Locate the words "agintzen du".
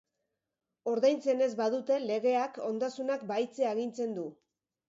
3.77-4.29